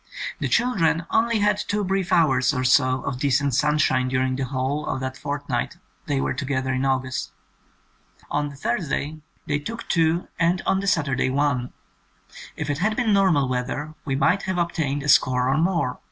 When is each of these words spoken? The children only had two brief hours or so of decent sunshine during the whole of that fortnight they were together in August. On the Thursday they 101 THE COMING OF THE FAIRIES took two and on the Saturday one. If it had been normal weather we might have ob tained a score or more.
The 0.39 0.47
children 0.49 1.05
only 1.11 1.37
had 1.37 1.59
two 1.59 1.83
brief 1.83 2.11
hours 2.11 2.55
or 2.55 2.63
so 2.63 3.03
of 3.03 3.19
decent 3.19 3.53
sunshine 3.53 4.07
during 4.07 4.35
the 4.35 4.45
whole 4.45 4.87
of 4.87 4.99
that 4.99 5.15
fortnight 5.15 5.77
they 6.07 6.19
were 6.19 6.33
together 6.33 6.73
in 6.73 6.85
August. 6.85 7.31
On 8.31 8.49
the 8.49 8.55
Thursday 8.55 9.21
they 9.45 9.59
101 9.59 9.59
THE 9.59 9.59
COMING 9.59 9.59
OF 9.59 9.63
THE 9.63 9.65
FAIRIES 9.67 9.67
took 9.67 9.89
two 9.89 10.27
and 10.39 10.61
on 10.65 10.79
the 10.79 10.87
Saturday 10.87 11.29
one. 11.29 11.73
If 12.55 12.71
it 12.71 12.79
had 12.79 12.95
been 12.95 13.13
normal 13.13 13.47
weather 13.47 13.93
we 14.03 14.15
might 14.15 14.41
have 14.49 14.57
ob 14.57 14.73
tained 14.73 15.03
a 15.03 15.07
score 15.07 15.47
or 15.49 15.57
more. 15.59 15.99